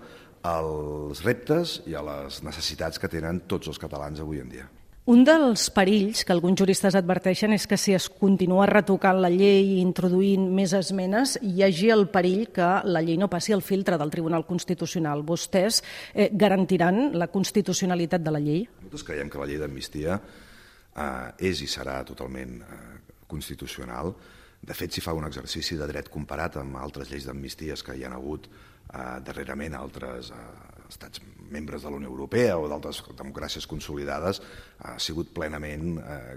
als 0.42 1.22
reptes 1.22 1.80
i 1.86 1.94
a 1.94 2.02
les 2.02 2.42
necessitats 2.42 2.98
que 2.98 3.10
tenen 3.10 3.44
tots 3.46 3.70
els 3.70 3.78
catalans 3.78 4.22
avui 4.24 4.42
en 4.42 4.50
dia. 4.50 4.66
Un 5.02 5.24
dels 5.26 5.64
perills 5.74 6.20
que 6.22 6.30
alguns 6.30 6.60
juristes 6.60 6.94
adverteixen 6.94 7.50
és 7.56 7.64
que 7.66 7.74
si 7.74 7.90
es 7.90 8.04
continua 8.06 8.68
retocant 8.70 9.16
la 9.18 9.32
llei 9.32 9.72
i 9.72 9.80
introduint 9.82 10.44
més 10.54 10.70
esmenes, 10.78 11.32
hi 11.42 11.64
hagi 11.66 11.88
el 11.90 12.04
perill 12.12 12.44
que 12.54 12.68
la 12.86 13.02
llei 13.02 13.18
no 13.18 13.26
passi 13.26 13.50
el 13.50 13.64
filtre 13.66 13.98
del 13.98 14.12
Tribunal 14.14 14.46
Constitucional. 14.46 15.24
Vostès 15.26 15.80
eh, 16.14 16.28
garantiran 16.30 17.18
la 17.18 17.26
constitucionalitat 17.34 18.22
de 18.22 18.34
la 18.36 18.42
llei? 18.44 18.62
Nosaltres 18.76 19.06
creiem 19.08 19.32
que 19.32 19.42
la 19.42 19.48
llei 19.50 19.58
d'amnistia 19.58 20.20
eh, 20.22 21.50
és 21.50 21.64
i 21.66 21.70
serà 21.74 21.98
totalment 22.06 22.60
eh, 22.62 22.80
constitucional. 23.26 24.14
De 24.62 24.78
fet, 24.78 24.94
s'hi 24.94 25.02
fa 25.02 25.16
un 25.18 25.26
exercici 25.26 25.74
de 25.82 25.90
dret 25.90 26.12
comparat 26.14 26.60
amb 26.62 26.78
altres 26.78 27.10
lleis 27.10 27.26
d'amnisties 27.26 27.82
que 27.82 27.98
hi 27.98 28.06
han 28.06 28.14
hagut 28.14 28.46
eh, 28.46 29.18
darrerament 29.26 29.74
altres 29.82 30.30
eh, 30.30 30.46
estats 30.92 31.22
membres 31.52 31.82
de 31.82 31.90
la 31.90 31.98
Unió 31.98 32.10
Europea 32.12 32.56
o 32.60 32.68
d'altres 32.70 33.02
democràcies 33.18 33.68
consolidades, 33.68 34.42
ha 34.84 34.96
sigut 35.00 35.32
plenament 35.34 35.98
eh, 36.00 36.36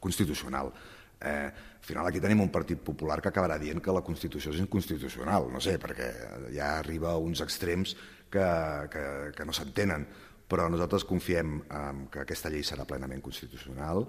constitucional. 0.00 0.72
Eh, 1.20 1.50
al 1.50 1.84
final 1.84 2.06
aquí 2.08 2.20
tenim 2.20 2.40
un 2.40 2.52
partit 2.52 2.80
popular 2.84 3.20
que 3.20 3.28
acabarà 3.28 3.58
dient 3.60 3.82
que 3.84 3.92
la 3.92 4.04
Constitució 4.04 4.54
és 4.54 4.62
inconstitucional, 4.62 5.50
no 5.52 5.60
sé, 5.60 5.76
perquè 5.80 6.08
ja 6.54 6.76
arriba 6.78 7.12
a 7.12 7.20
uns 7.20 7.42
extrems 7.44 7.96
que, 8.30 8.46
que, 8.92 9.04
que 9.36 9.46
no 9.48 9.56
s'entenen, 9.56 10.06
però 10.50 10.66
nosaltres 10.70 11.06
confiem 11.06 11.60
en 11.70 12.06
que 12.10 12.24
aquesta 12.24 12.50
llei 12.50 12.64
serà 12.66 12.86
plenament 12.88 13.22
constitucional 13.22 14.06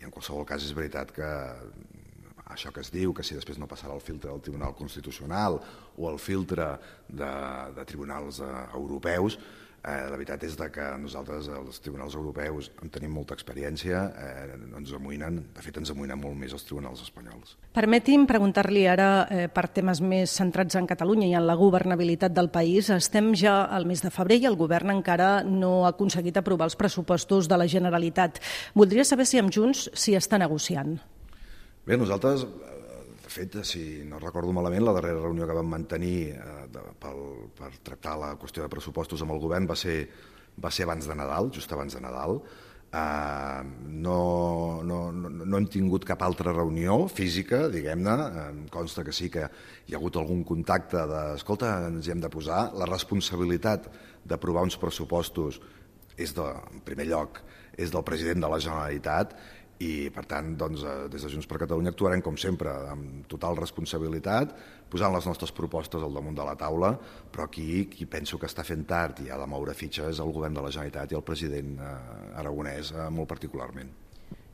i 0.00 0.06
en 0.06 0.14
qualsevol 0.14 0.46
cas 0.48 0.64
és 0.66 0.74
veritat 0.74 1.12
que 1.14 1.28
això 2.52 2.72
que 2.72 2.82
es 2.84 2.92
diu, 2.92 3.14
que 3.14 3.24
si 3.24 3.36
després 3.36 3.58
no 3.58 3.68
passarà 3.70 3.94
el 3.94 4.04
filtre 4.04 4.30
del 4.30 4.42
Tribunal 4.44 4.74
Constitucional 4.76 5.60
o 5.96 6.10
el 6.10 6.18
filtre 6.18 6.74
de, 7.08 7.34
de 7.76 7.84
tribunals 7.88 8.40
eh, 8.44 8.54
europeus, 8.74 9.38
Eh, 9.84 10.06
la 10.08 10.16
veritat 10.16 10.40
és 10.46 10.54
que 10.72 10.84
nosaltres, 10.96 11.50
els 11.52 11.82
tribunals 11.84 12.14
europeus, 12.16 12.70
en 12.80 12.88
tenim 12.88 13.12
molta 13.12 13.36
experiència, 13.36 13.98
eh, 14.16 14.54
ens 14.78 14.92
amoïnen, 14.96 15.42
de 15.52 15.64
fet 15.64 15.76
ens 15.76 15.92
amoïnen 15.92 16.16
molt 16.22 16.38
més 16.40 16.54
els 16.56 16.64
tribunals 16.64 17.02
espanyols. 17.04 17.58
Permeti'm 17.76 18.24
preguntar-li 18.24 18.86
ara 18.88 19.26
eh, 19.28 19.44
per 19.52 19.66
temes 19.76 20.00
més 20.00 20.32
centrats 20.32 20.80
en 20.80 20.88
Catalunya 20.88 21.28
i 21.28 21.36
en 21.36 21.44
la 21.44 21.58
governabilitat 21.60 22.32
del 22.32 22.48
país. 22.48 22.88
Estem 22.88 23.34
ja 23.36 23.66
al 23.68 23.84
mes 23.84 24.00
de 24.00 24.08
febrer 24.08 24.40
i 24.40 24.48
el 24.48 24.56
govern 24.56 24.94
encara 24.94 25.42
no 25.44 25.84
ha 25.84 25.92
aconseguit 25.92 26.40
aprovar 26.40 26.70
els 26.70 26.80
pressupostos 26.80 27.44
de 27.52 27.60
la 27.60 27.68
Generalitat. 27.68 28.40
Voldria 28.72 29.04
saber 29.04 29.28
si 29.28 29.36
amb 29.36 29.52
Junts 29.52 29.90
s'hi 29.92 30.16
està 30.16 30.40
negociant. 30.40 30.96
Bé, 31.84 31.98
nosaltres 32.00 32.46
fet, 33.34 33.56
si 33.66 34.04
no 34.08 34.20
recordo 34.22 34.52
malament, 34.54 34.84
la 34.86 34.94
darrera 34.96 35.22
reunió 35.22 35.46
que 35.48 35.56
vam 35.56 35.72
mantenir 35.72 36.18
eh, 36.32 36.66
de, 36.72 36.84
pel, 37.02 37.24
per 37.58 37.72
tractar 37.86 38.14
la 38.20 38.34
qüestió 38.40 38.64
de 38.64 38.72
pressupostos 38.72 39.24
amb 39.24 39.34
el 39.34 39.42
govern 39.42 39.66
va 39.70 39.76
ser, 39.78 40.04
va 40.60 40.70
ser 40.72 40.86
abans 40.86 41.08
de 41.10 41.16
Nadal, 41.18 41.50
just 41.54 41.72
abans 41.74 41.96
de 41.96 42.02
Nadal. 42.04 42.38
Eh, 42.94 43.62
no, 44.06 44.18
no, 44.86 44.98
no 45.10 45.58
hem 45.58 45.66
tingut 45.66 46.06
cap 46.06 46.22
altra 46.22 46.54
reunió 46.54 47.02
física, 47.10 47.64
diguem-ne, 47.72 48.16
em 48.44 48.62
consta 48.72 49.04
que 49.06 49.14
sí 49.16 49.30
que 49.34 49.48
hi 49.48 49.96
ha 49.96 50.00
hagut 50.00 50.20
algun 50.20 50.44
contacte 50.46 51.02
de, 51.10 51.24
escolta, 51.40 51.74
ens 51.90 52.06
hi 52.06 52.14
hem 52.14 52.22
de 52.22 52.30
posar, 52.32 52.68
la 52.78 52.88
responsabilitat 52.90 53.90
d'aprovar 54.24 54.64
uns 54.68 54.78
pressupostos 54.80 55.60
és 56.14 56.32
de, 56.36 56.46
en 56.46 56.86
primer 56.86 57.10
lloc 57.10 57.42
és 57.74 57.90
del 57.90 58.06
president 58.06 58.44
de 58.44 58.48
la 58.52 58.62
Generalitat 58.62 59.34
i 59.82 60.10
per 60.14 60.22
tant 60.30 60.52
doncs, 60.58 60.84
eh, 60.86 61.08
des 61.10 61.22
de 61.24 61.30
Junts 61.32 61.48
per 61.50 61.58
Catalunya 61.58 61.90
actuarem 61.90 62.22
com 62.22 62.36
sempre 62.38 62.70
amb 62.92 63.26
total 63.30 63.56
responsabilitat 63.58 64.54
posant 64.90 65.12
les 65.14 65.26
nostres 65.26 65.50
propostes 65.52 66.02
al 66.02 66.14
damunt 66.14 66.36
de 66.38 66.46
la 66.46 66.54
taula 66.54 66.92
però 67.32 67.48
aquí 67.48 67.86
qui 67.90 68.06
penso 68.06 68.38
que 68.38 68.46
està 68.46 68.62
fent 68.62 68.86
tard 68.86 69.24
i 69.24 69.30
ha 69.30 69.38
de 69.40 69.48
moure 69.50 69.74
fitxa 69.74 70.08
és 70.10 70.20
el 70.22 70.30
govern 70.32 70.54
de 70.54 70.62
la 70.62 70.70
Generalitat 70.70 71.12
i 71.12 71.18
el 71.18 71.26
president 71.26 71.76
eh, 71.80 71.92
aragonès 72.38 72.92
eh, 72.94 73.08
molt 73.10 73.28
particularment. 73.28 73.90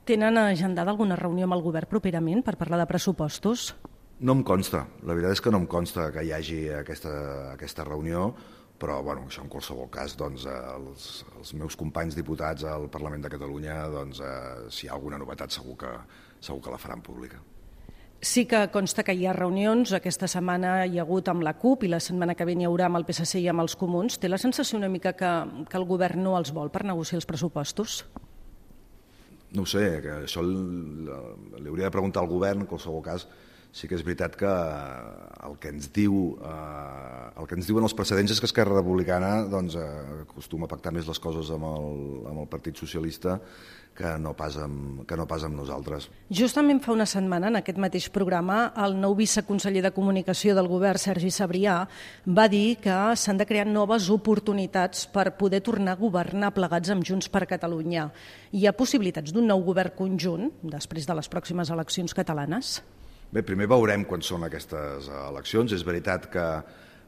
Tenen 0.05 0.37
agendada 0.41 0.89
alguna 0.89 1.15
reunió 1.15 1.45
amb 1.45 1.53
el 1.53 1.61
govern 1.61 1.87
properament 1.89 2.41
per 2.41 2.57
parlar 2.57 2.79
de 2.81 2.89
pressupostos? 2.89 3.75
No 4.21 4.33
em 4.33 4.41
consta, 4.45 4.83
la 5.05 5.13
veritat 5.13 5.37
és 5.37 5.41
que 5.41 5.53
no 5.53 5.61
em 5.61 5.67
consta 5.69 6.09
que 6.13 6.23
hi 6.25 6.33
hagi 6.33 6.63
aquesta, 6.73 7.11
aquesta 7.53 7.85
reunió 7.85 8.31
però 8.81 8.97
bueno, 9.05 9.27
això 9.29 9.43
en 9.45 9.51
qualsevol 9.51 9.89
cas 9.93 10.17
doncs, 10.17 10.47
els, 10.49 11.07
els 11.37 11.53
meus 11.59 11.77
companys 11.77 12.17
diputats 12.17 12.65
al 12.65 12.89
Parlament 12.89 13.21
de 13.21 13.29
Catalunya 13.29 13.77
doncs, 13.93 14.21
eh, 14.25 14.69
si 14.73 14.87
hi 14.87 14.89
ha 14.89 14.97
alguna 14.97 15.21
novetat 15.21 15.53
segur 15.53 15.77
que, 15.83 15.91
segur 16.41 16.63
que 16.65 16.73
la 16.73 16.79
faran 16.81 17.03
pública. 17.05 17.41
Sí 18.21 18.43
que 18.45 18.67
consta 18.69 19.01
que 19.01 19.15
hi 19.17 19.23
ha 19.25 19.33
reunions, 19.33 19.95
aquesta 19.97 20.27
setmana 20.29 20.83
hi 20.85 20.99
ha 20.99 21.05
hagut 21.05 21.29
amb 21.31 21.41
la 21.45 21.55
CUP 21.57 21.87
i 21.87 21.89
la 21.89 21.99
setmana 21.99 22.35
que 22.37 22.45
ve 22.45 22.53
n'hi 22.57 22.67
haurà 22.69 22.85
amb 22.89 22.99
el 22.99 23.05
PSC 23.07 23.41
i 23.41 23.47
amb 23.49 23.63
els 23.63 23.73
comuns. 23.77 24.19
Té 24.21 24.29
la 24.29 24.37
sensació 24.41 24.77
una 24.77 24.91
mica 24.93 25.15
que, 25.17 25.31
que 25.69 25.79
el 25.79 25.87
govern 25.89 26.21
no 26.21 26.35
els 26.37 26.53
vol 26.53 26.69
per 26.69 26.83
negociar 26.85 27.17
els 27.17 27.29
pressupostos? 27.29 28.03
No 29.57 29.65
sé, 29.65 29.85
que 30.05 30.19
això 30.27 30.43
li 30.45 31.67
hauria 31.67 31.89
de 31.89 31.93
preguntar 31.93 32.21
al 32.21 32.29
govern, 32.29 32.61
en 32.61 32.69
qualsevol 32.69 33.01
cas, 33.09 33.25
sí 33.71 33.87
que 33.87 33.95
és 33.95 34.03
veritat 34.03 34.35
que 34.35 34.51
el 35.47 35.57
que 35.63 35.71
ens 35.71 35.87
diu 35.95 36.15
eh, 36.43 37.39
el 37.39 37.47
que 37.47 37.55
ens 37.55 37.69
diuen 37.69 37.87
els 37.87 37.95
precedents 37.95 38.33
és 38.33 38.41
que 38.43 38.49
Esquerra 38.49 38.75
Republicana 38.75 39.45
doncs, 39.47 39.77
eh, 39.79 40.23
acostuma 40.25 40.67
a 40.67 40.71
pactar 40.71 40.91
més 40.95 41.07
les 41.07 41.21
coses 41.23 41.53
amb 41.55 41.69
el, 41.69 42.01
amb 42.31 42.43
el 42.43 42.49
Partit 42.51 42.79
Socialista 42.79 43.39
que 43.95 44.11
no, 44.19 44.31
pas 44.35 44.55
amb, 44.59 45.01
que 45.07 45.17
no 45.19 45.25
pas 45.27 45.43
amb 45.43 45.57
nosaltres. 45.59 46.07
Justament 46.31 46.79
fa 46.83 46.93
una 46.95 47.07
setmana, 47.09 47.49
en 47.51 47.59
aquest 47.59 47.79
mateix 47.81 48.07
programa, 48.13 48.71
el 48.85 48.95
nou 48.99 49.15
viceconseller 49.17 49.83
de 49.83 49.91
Comunicació 49.95 50.55
del 50.55 50.69
govern, 50.71 50.99
Sergi 51.01 51.31
Sabrià, 51.33 51.75
va 52.25 52.47
dir 52.51 52.77
que 52.81 52.95
s'han 53.19 53.41
de 53.41 53.47
crear 53.49 53.67
noves 53.67 54.07
oportunitats 54.13 55.03
per 55.11 55.33
poder 55.39 55.59
tornar 55.65 55.97
a 55.97 56.01
governar 56.01 56.53
plegats 56.55 56.93
amb 56.93 57.03
Junts 57.07 57.27
per 57.31 57.43
Catalunya. 57.51 58.07
Hi 58.55 58.65
ha 58.65 58.75
possibilitats 58.77 59.35
d'un 59.35 59.51
nou 59.51 59.63
govern 59.67 59.95
conjunt 59.97 60.49
després 60.63 61.07
de 61.07 61.19
les 61.19 61.31
pròximes 61.31 61.75
eleccions 61.75 62.15
catalanes? 62.15 62.79
Bé, 63.31 63.45
primer 63.47 63.63
veurem 63.71 64.03
quan 64.03 64.19
són 64.19 64.43
aquestes 64.43 65.05
eleccions. 65.07 65.71
És 65.71 65.85
veritat 65.87 66.25
que 66.33 66.43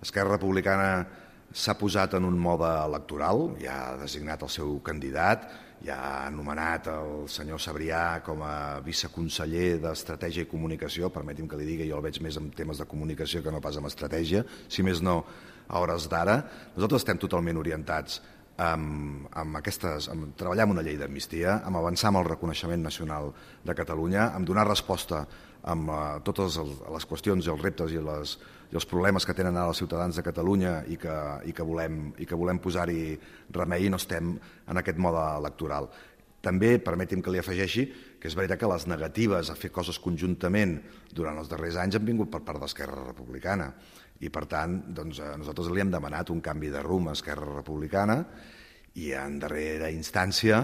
Esquerra 0.05 0.37
Republicana 0.37 1.03
s'ha 1.51 1.75
posat 1.75 2.15
en 2.15 2.23
un 2.23 2.37
mode 2.39 2.69
electoral, 2.85 3.49
ja 3.59 3.73
ha 3.81 3.97
designat 3.99 4.45
el 4.47 4.51
seu 4.53 4.77
candidat, 4.87 5.49
ja 5.83 5.97
ha 5.99 6.13
anomenat 6.29 6.87
el 6.93 7.27
senyor 7.27 7.59
Sabrià 7.59 8.21
com 8.23 8.39
a 8.47 8.79
viceconseller 8.85 9.81
d'Estratègia 9.83 10.47
i 10.47 10.49
Comunicació, 10.49 11.11
permeti'm 11.11 11.49
que 11.51 11.59
li 11.59 11.67
digui, 11.67 11.89
jo 11.91 11.99
el 11.99 12.07
veig 12.07 12.21
més 12.23 12.39
en 12.39 12.47
temes 12.55 12.79
de 12.79 12.87
comunicació 12.87 13.43
que 13.43 13.51
no 13.51 13.59
pas 13.61 13.75
en 13.77 13.91
estratègia, 13.91 14.45
si 14.71 14.79
més 14.79 15.03
no 15.03 15.25
a 15.67 15.83
hores 15.83 16.07
d'ara. 16.07 16.39
Nosaltres 16.77 17.03
estem 17.03 17.19
totalment 17.19 17.59
orientats 17.59 18.21
amb, 18.61 19.27
amb 19.33 19.57
aquestes, 19.57 20.09
amb 20.13 20.35
treballar 20.37 20.67
amb 20.67 20.75
una 20.75 20.83
llei 20.85 20.97
d'amnistia, 20.99 21.59
amb 21.65 21.79
avançar 21.79 22.11
amb 22.11 22.21
el 22.21 22.29
reconeixement 22.29 22.83
nacional 22.83 23.31
de 23.63 23.75
Catalunya, 23.75 24.29
amb 24.35 24.47
donar 24.47 24.67
resposta 24.67 25.25
amb 25.63 25.89
uh, 25.89 26.19
totes 26.27 26.57
el, 26.59 26.73
les 26.91 27.05
qüestions 27.07 27.45
i 27.47 27.51
els 27.53 27.61
reptes 27.63 27.93
i, 27.95 27.99
les, 28.03 28.37
i 28.71 28.75
els 28.75 28.87
problemes 28.89 29.25
que 29.25 29.35
tenen 29.37 29.55
ara 29.55 29.71
els 29.71 29.79
ciutadans 29.79 30.15
de 30.19 30.25
Catalunya 30.25 30.81
i 30.91 30.97
que, 30.99 31.17
i 31.47 31.53
que 31.55 31.65
volem, 31.65 32.09
i 32.19 32.27
que 32.27 32.39
volem 32.39 32.59
posar-hi 32.59 33.13
remei 33.55 33.87
i 33.87 33.93
no 33.93 34.01
estem 34.01 34.35
en 34.35 34.81
aquest 34.81 34.99
mode 34.99 35.23
electoral. 35.39 35.87
També, 36.43 36.75
permeti'm 36.83 37.21
que 37.23 37.31
li 37.31 37.39
afegeixi, 37.39 37.85
que 38.19 38.27
és 38.27 38.35
veritat 38.35 38.59
que 38.59 38.67
les 38.67 38.85
negatives 38.91 39.47
a 39.49 39.55
fer 39.55 39.71
coses 39.71 39.95
conjuntament 40.03 40.75
durant 41.15 41.39
els 41.39 41.47
darrers 41.47 41.79
anys 41.79 41.95
han 41.95 42.03
vingut 42.03 42.31
per 42.33 42.43
part 42.43 42.59
d'Esquerra 42.59 42.99
Republicana 43.07 43.71
i 44.21 44.29
per 44.29 44.45
tant 44.49 44.79
doncs, 44.95 45.19
nosaltres 45.39 45.71
li 45.73 45.81
hem 45.81 45.91
demanat 45.91 46.29
un 46.29 46.41
canvi 46.41 46.69
de 46.73 46.83
rumb 46.83 47.09
a 47.09 47.17
Esquerra 47.17 47.49
Republicana 47.49 48.21
i 49.01 49.11
en 49.17 49.39
darrera 49.41 49.89
instància 49.91 50.61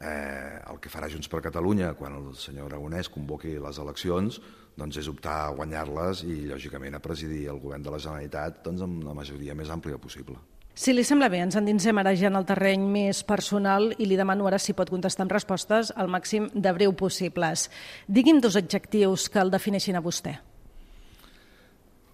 eh, 0.00 0.60
el 0.70 0.80
que 0.80 0.92
farà 0.92 1.08
Junts 1.12 1.28
per 1.32 1.42
Catalunya 1.44 1.94
quan 1.98 2.16
el 2.18 2.32
senyor 2.36 2.70
Aragonès 2.70 3.10
convoqui 3.12 3.56
les 3.58 3.80
eleccions 3.82 4.40
doncs 4.80 5.00
és 5.00 5.08
optar 5.10 5.36
a 5.44 5.52
guanyar-les 5.56 6.24
i 6.24 6.44
lògicament 6.48 6.96
a 6.96 7.02
presidir 7.04 7.46
el 7.52 7.60
govern 7.60 7.84
de 7.84 7.92
la 7.92 8.00
Generalitat 8.00 8.62
doncs, 8.64 8.84
amb 8.86 9.04
la 9.04 9.16
majoria 9.16 9.56
més 9.56 9.70
àmplia 9.72 10.00
possible. 10.00 10.38
Si 10.80 10.94
li 10.94 11.02
sembla 11.04 11.28
bé, 11.28 11.42
ens 11.44 11.58
endinsem 11.58 11.98
ara 12.00 12.14
ja 12.16 12.30
en 12.30 12.38
el 12.38 12.46
terreny 12.48 12.86
més 12.88 13.24
personal 13.26 13.90
i 13.98 14.06
li 14.06 14.16
demano 14.16 14.46
ara 14.48 14.60
si 14.62 14.72
pot 14.72 14.88
contestar 14.88 15.26
amb 15.26 15.34
respostes 15.34 15.90
al 15.92 16.08
màxim 16.08 16.46
de 16.54 16.72
breu 16.72 16.94
possibles. 16.96 17.66
Digui'm 18.08 18.40
dos 18.40 18.56
adjectius 18.56 19.28
que 19.28 19.42
el 19.42 19.52
defineixin 19.52 19.98
a 19.98 20.04
vostè. 20.04 20.38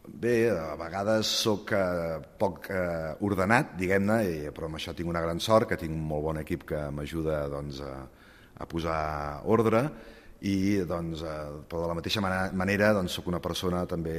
Bé, 0.06 0.48
a 0.54 0.76
vegades 0.78 1.28
sóc 1.42 1.72
eh, 1.74 2.18
poc 2.38 2.68
eh, 2.70 3.14
ordenat, 3.26 3.74
diguem-ne, 3.78 4.52
però 4.54 4.68
amb 4.70 4.78
això 4.78 4.94
tinc 4.94 5.10
una 5.10 5.22
gran 5.24 5.40
sort, 5.42 5.66
que 5.68 5.78
tinc 5.80 5.92
un 5.92 6.04
molt 6.06 6.24
bon 6.28 6.38
equip 6.40 6.62
que 6.68 6.84
m'ajuda 6.94 7.40
doncs, 7.50 7.80
a, 7.82 8.06
a 8.62 8.68
posar 8.70 9.00
ordre 9.50 9.82
i 10.46 10.78
doncs, 10.86 11.24
eh, 11.26 11.36
però 11.66 11.82
de 11.82 11.90
la 11.90 11.98
mateixa 11.98 12.22
manera 12.22 12.92
doncs, 12.94 13.18
sóc 13.18 13.26
una 13.32 13.42
persona 13.42 13.82
també 13.90 14.16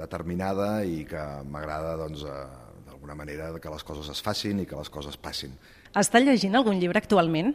determinada 0.00 0.70
i 0.88 1.04
que 1.08 1.24
m'agrada 1.44 1.96
doncs, 2.00 2.24
eh, 2.24 2.44
d'alguna 2.88 3.18
manera 3.18 3.52
que 3.60 3.72
les 3.72 3.84
coses 3.84 4.08
es 4.16 4.24
facin 4.24 4.64
i 4.64 4.66
que 4.66 4.78
les 4.78 4.90
coses 4.90 5.20
passin. 5.20 5.52
Està 5.94 6.22
llegint 6.22 6.56
algun 6.56 6.80
llibre 6.80 7.02
actualment? 7.02 7.52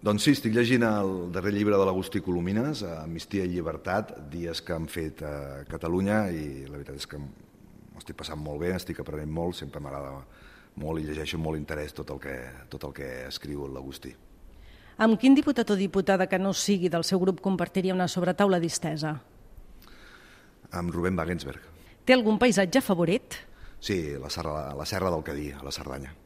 Doncs 0.00 0.24
sí, 0.24 0.32
estic 0.32 0.54
llegint 0.56 0.80
el 0.86 1.10
darrer 1.28 1.50
llibre 1.52 1.76
de 1.76 1.84
l'Agustí 1.84 2.22
Colomines, 2.24 2.80
Amnistia 2.88 3.44
i 3.44 3.50
Llibertat, 3.52 4.14
dies 4.32 4.62
que 4.64 4.72
han 4.72 4.86
fet 4.88 5.20
a 5.20 5.32
Catalunya 5.68 6.22
i 6.32 6.44
la 6.64 6.78
veritat 6.78 6.96
és 6.96 7.04
que 7.10 7.20
m'estic 7.20 8.16
passant 8.16 8.40
molt 8.40 8.62
bé, 8.62 8.70
estic 8.72 9.02
aprenent 9.02 9.28
molt, 9.28 9.58
sempre 9.58 9.82
m'agrada 9.84 10.22
molt 10.80 11.02
i 11.02 11.04
llegeixo 11.04 11.36
amb 11.36 11.50
molt 11.50 11.60
interès 11.60 11.92
tot 11.92 12.14
el 12.14 12.22
que, 12.22 12.36
tot 12.72 12.86
el 12.88 12.94
que 12.96 13.10
escriu 13.26 13.66
l'Agustí. 13.68 14.14
Amb 15.04 15.20
quin 15.20 15.36
diputat 15.36 15.68
o 15.68 15.76
diputada 15.76 16.30
que 16.32 16.40
no 16.40 16.54
sigui 16.56 16.88
del 16.88 17.04
seu 17.04 17.20
grup 17.20 17.44
compartiria 17.44 17.92
una 17.92 18.08
sobretaula 18.08 18.56
distesa? 18.60 19.12
Amb 20.80 20.96
Rubén 20.96 21.20
Wagensberg. 21.20 21.60
Té 22.08 22.16
algun 22.16 22.40
paisatge 22.40 22.80
favorit? 22.80 23.36
Sí, 23.84 24.00
la 24.16 24.32
serra, 24.32 24.72
la 24.72 24.88
serra 24.88 25.12
del 25.12 25.28
Cadí, 25.28 25.50
a 25.52 25.60
la 25.60 25.76
Cerdanya. 25.76 26.16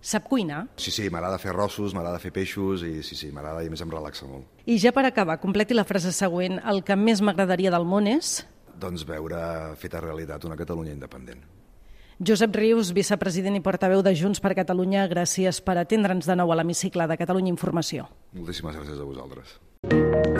Sap 0.00 0.26
cuinar? 0.28 0.64
Sí, 0.80 0.90
sí, 0.90 1.08
m'agrada 1.12 1.38
fer 1.38 1.52
rossos, 1.52 1.92
m'agrada 1.96 2.20
fer 2.22 2.32
peixos 2.32 2.84
i 2.88 3.02
sí, 3.04 3.18
sí, 3.18 3.28
m'agrada 3.36 3.62
i 3.64 3.68
a 3.68 3.72
més 3.72 3.84
em 3.84 3.92
relaxa 3.92 4.28
molt. 4.28 4.48
I 4.64 4.78
ja 4.80 4.94
per 4.96 5.04
acabar, 5.08 5.36
completi 5.42 5.76
la 5.76 5.84
frase 5.84 6.12
següent. 6.16 6.58
El 6.64 6.82
que 6.84 6.96
més 6.96 7.20
m'agradaria 7.20 7.72
del 7.74 7.84
món 7.84 8.08
és... 8.08 8.40
Doncs 8.80 9.04
veure 9.04 9.40
feta 9.76 10.00
realitat 10.00 10.46
una 10.48 10.56
Catalunya 10.56 10.94
independent. 10.96 11.42
Josep 12.20 12.56
Rius, 12.56 12.94
vicepresident 12.96 13.56
i 13.56 13.62
portaveu 13.64 14.02
de 14.04 14.12
Junts 14.16 14.40
per 14.44 14.52
Catalunya, 14.56 15.06
gràcies 15.08 15.60
per 15.64 15.78
atendre'ns 15.80 16.28
de 16.28 16.36
nou 16.36 16.52
a 16.52 16.58
l'hemicicle 16.60 17.08
de 17.08 17.16
Catalunya 17.20 17.52
Informació. 17.52 18.08
Moltíssimes 18.36 18.76
gràcies 18.76 19.00
a 19.00 19.08
vosaltres. 19.08 20.39